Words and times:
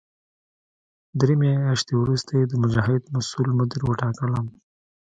درې 1.19 1.33
میاشتې 1.41 1.93
وروسته 1.97 2.31
یې 2.39 2.45
د 2.47 2.53
مجاهد 2.61 3.01
مسوول 3.15 3.49
مدیر 3.59 3.81
وټاکلم. 3.85 4.45